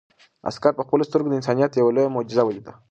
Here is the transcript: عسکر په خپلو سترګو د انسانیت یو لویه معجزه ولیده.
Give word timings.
عسکر 0.49 0.71
په 0.75 0.83
خپلو 0.87 1.07
سترګو 1.09 1.29
د 1.29 1.33
انسانیت 1.39 1.71
یو 1.73 1.93
لویه 1.95 2.13
معجزه 2.15 2.43
ولیده. 2.45 2.71